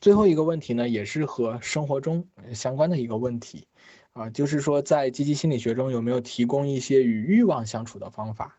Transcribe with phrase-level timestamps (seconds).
[0.00, 3.66] 最后一个问题呢，也是和生活中相关的一个问题，
[4.12, 8.58] 啊，就是说在积极心理学中有没有提供一些与欲望相处的方法？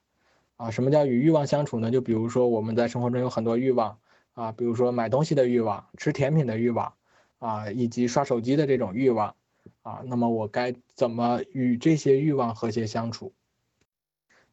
[0.57, 1.89] 啊，什么叫与欲望相处呢？
[1.89, 3.97] 就比如说我们在生活中有很多欲望，
[4.33, 6.93] 啊，比如说买东西的欲望、吃甜品的欲望，
[7.37, 9.33] 啊，以及刷手机的这种欲望，
[9.81, 13.31] 啊，那么我该怎么与这些欲望和谐相处？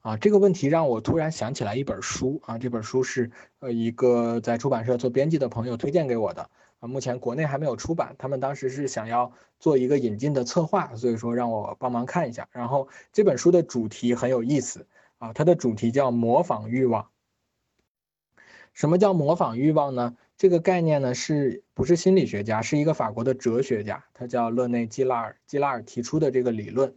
[0.02, 3.28] 啊，这个问题让我突然想起来一本书啊，这本书是
[3.58, 6.48] 呃一个在出版社做编辑的朋友推荐给我的
[6.80, 12.48] 啊，目前国内还没有出版，他们当时是想要做一个引进的策划，所以说让我帮忙看一下。
[12.52, 14.86] 然后这本书的主题很有意思
[15.18, 17.08] 啊，它的主题叫模仿欲望。
[18.74, 20.16] 什么叫模仿欲望呢？
[20.36, 22.60] 这个概念呢是不是心理学家？
[22.60, 26.94] 是一个法国的哲学家，他叫勒内基拉尔，基拉尔提出的这个理论。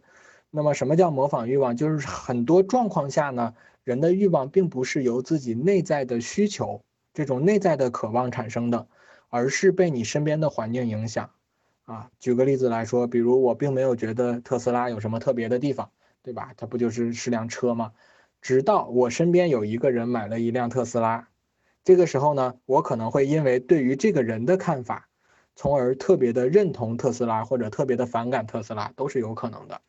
[0.50, 1.74] 那么，什么叫模仿欲望？
[1.74, 6.82] 就是很多状况下呢，人的欲望并不是由自己内在的需求、
[7.14, 8.86] 这种内在的渴望产生的，
[9.30, 11.30] 而是被你身边的环境影响。
[11.86, 15.90] 啊，举个例子来说，比如我并没有觉得特斯拉有什么特别的地方，
[16.22, 16.52] 对吧？
[16.56, 17.92] 它不就是是辆车吗？
[18.42, 21.28] 直到我身边有一个人买了一辆特斯拉，
[21.82, 25.08] 这个时候呢，我可能会因为对于这个人的看法，
[25.56, 29.80] 从而特别的认同特斯拉，或者特别的反感特斯拉，都是有可能的。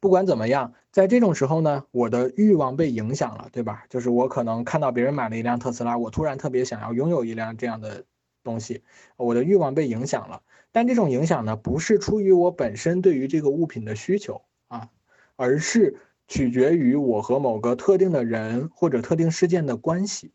[0.00, 3.84] 不管怎么样，在这种时候呢，我的欲望被影响了，对吧？
[3.88, 8.04] 就是我可能看到别人买了一辆特斯拉，我突然特别想要拥有一辆这样的
[8.44, 8.82] 东西，
[9.16, 10.42] 我的欲望被影响了。
[10.70, 14.88] 但这种影响呢，不是出于我本身对于这个物品的需求啊，
[15.36, 15.96] 而是
[16.28, 20.32] 取决于我和某个特定的人或者特定事件的关系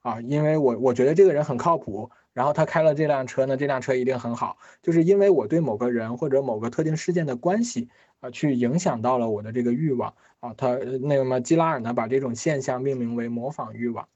[0.00, 2.10] 啊，因为我我觉得这个人很靠谱。
[2.34, 7.88] 然后他开了这辆车呢，这辆车一定很好，就是因为我对某个人或者某个特定事件的关系
[8.20, 10.52] 啊，去影响到了我的这个欲望啊。
[10.54, 14.08] 他那么基拉尔呢，把这种现象命名为模仿欲望。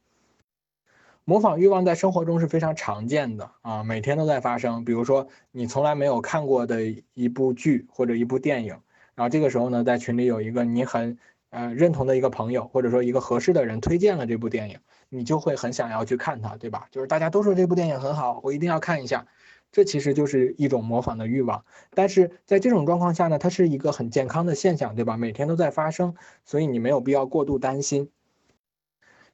[1.25, 4.85] 模仿欲望在生活中是非常常见的啊，每天都在发生。
[4.85, 6.83] 比如说你从来没有看过的
[7.15, 8.81] 一部剧或者一部电影，
[9.15, 11.19] 然后这个时候呢，在群里有一个你很
[11.51, 14.81] 呃认同的一个朋友，或者说一个合适的人推荐了这部电影。
[15.09, 16.89] 你就会很想要去看它，对吧？
[16.91, 19.27] 就是大家都说这部电影很好，我一定要看一下。
[19.71, 21.65] 这其实就是一种模仿的欲望。
[21.95, 25.17] 但是在这种状况下呢，它是一个很健康的现象，对吧？
[25.17, 26.15] 每天都在发生，
[26.45, 28.11] 所以你没有必要过度担心。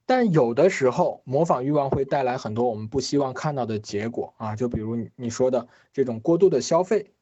[0.06, 7.12] 但有的时候，模仿欲望会带来很多我们不希望看到的结果啊，就比如你你说的这种过度的消费。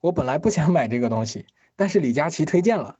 [0.00, 2.96] 我本来不想买这个东西，但是李佳琦推荐了。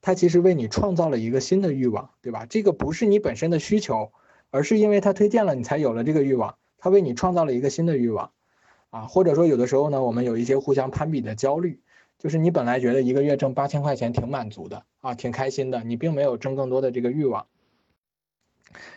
[0.00, 2.46] 他其实为你创造了一个新的欲望，对吧？
[2.46, 4.12] 这个不是你本身的需求，
[4.50, 6.56] 而是因为他推荐了你才有了这个欲望。
[6.78, 8.30] 他为你创造了一个新的欲望，
[8.90, 11.80] 啊，或者说有的时候呢，我们有一些互相攀比的焦虑，
[12.18, 17.46] 就是你本来觉得一个月挣八千块钱挺满足的啊，挺开心的，你并没有挣更多的这个欲望。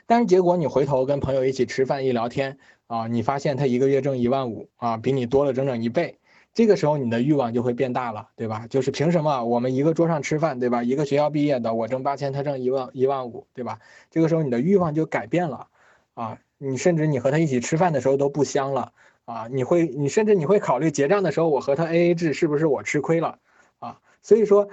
[0.06, 6.20] 但是结果你回头跟朋友一起吃饭一聊天啊，你发现他一个月挣一万五啊，比你多了整整一倍。
[6.54, 8.68] 这个时候你的欲望就会变大了，对吧？
[8.70, 10.84] 就是凭什么我们一个桌上吃饭，对吧？
[10.84, 13.80] 一个学校毕业的，我挣八千，他挣一万一万五，对吧？
[14.10, 15.68] 这个时候你的欲望就改变了，
[16.14, 18.92] 啊，你甚至你和他一起吃饭的时候都不香了，
[19.24, 23.40] 啊，你会你甚至你会考虑结账的时候我和他 A A 制是不是我吃亏了，
[23.80, 24.68] 啊，所以说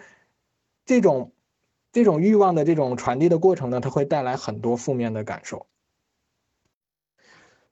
[0.84, 1.33] 这种
[1.93, 5.66] 这种欲望的这种传递的过程呢，它会带来很多负面的感受。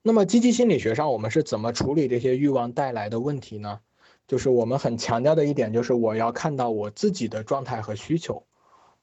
[0.03, 3.81] 那么积极心理学上我们是怎么处理这些欲望带来的问题呢？
[4.27, 8.43] 就是我们很强调的一点，就是我要看到我自己的状态和需求，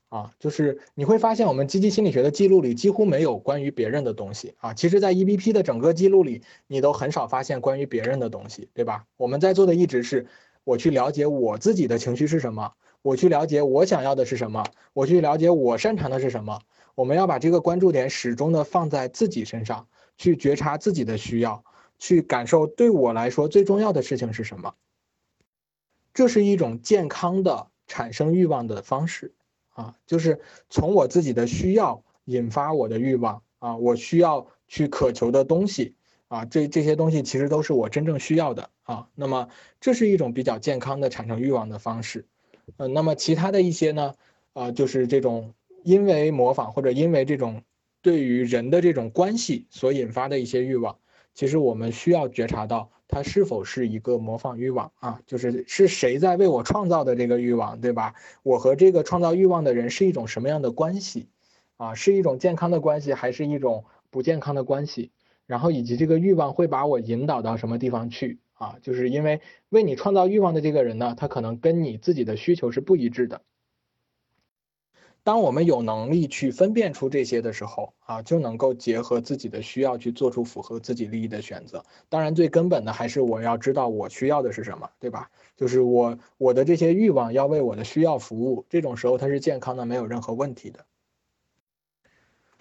[0.09, 4.73] 啊，就是你会发现我们积极心理学的记录里几乎没有关于别人的东西啊。
[4.73, 9.05] 其实，在 EBP 的整个记录里，你都很少发现关于别人的东西，对吧？
[9.17, 10.27] 我们在做的一直是
[10.63, 16.59] 我去了解我自己的情绪是什么，我去了解我想要的是什么，我去了解我擅长的是什么。
[16.95, 21.63] 我们要把这个关注点始终的放在自己身上，去觉察自己的需要，
[21.97, 24.73] 去感受对我来说最重要的事情是什么。
[26.13, 29.33] 这是一种健康的产生欲望的方式，
[29.71, 35.95] 啊，就是从我自己的需要引发我的欲望，啊，我需要去渴求的东西，
[36.27, 39.49] 啊，这这些东西其实都是我真正需要的，啊，那么
[39.81, 42.25] 这是一种比较健康的产生欲望的方式，
[42.77, 44.13] 呃，那么其他的一些呢，
[44.53, 45.53] 啊，就是这种
[45.83, 47.63] 因为模仿或者因为这种
[48.01, 50.97] 对于人的这种关系所引发的一些欲望，
[51.33, 52.89] 其实我们需要觉察到。
[53.05, 55.21] 它是否是一个模仿欲望啊？
[55.27, 58.15] 就是是谁在为我创造的这个欲望，对吧？
[58.41, 61.27] 我和这个创造欲望的人是一种什么样的关系
[61.77, 61.93] 啊？
[61.93, 65.11] 是一种健康的关系，还是一种不健康的关系？
[65.45, 68.77] 然后以及这个欲望会把我引导到什么地方去啊？
[68.81, 73.41] 就是因为为你创造欲望的这个人呢，他可能跟你自己的需求是不一致的。
[75.23, 81.83] 当我们有能力去分辨出这些的时候啊，就能够结合自己的需要去做出符合自己利益的选择。
[82.09, 85.31] 当然，最根本的还是我要知道我需要的是什么，对吧？
[85.55, 90.85] 就是我我的这些欲望要为我的需要服务，这种时候它是健康的，没有任何问题的。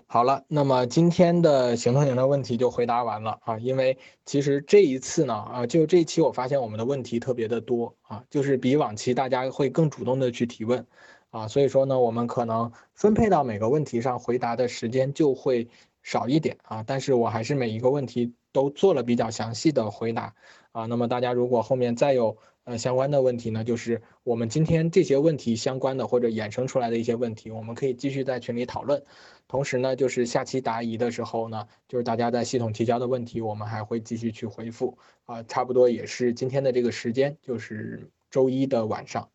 [0.06, 3.58] 好了，那么今天的行动型的问题就回答完了啊。
[3.58, 10.86] 因为其实这一次呢，啊，就这一期我发现我们的问题特别的多啊，就是比往期大家会更主动的去提问
[11.32, 15.66] 啊，所以说呢，我们可能分配到每个问题上回答的时间就会
[16.02, 16.84] 少一点啊。
[16.86, 20.34] 但是我还是每一个问题都做了比较详细的回答
[20.72, 20.84] 啊。
[20.84, 29.02] 那么大家如果后面再有呃相关的问题呢，就是我们今天这些问题相关的或者衍生出来的一些问题，我们可以继续在群里讨论。
[29.48, 39.31] 同时呢，就是下期答疑的时候呢，就是大家在系统提交的问题，我们还会继续去回复啊，差不多也是今天的这个时间，就是周一的晚上。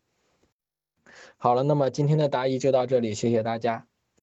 [1.36, 3.86] 好了，那么今天的答疑就到这里，谢谢大家。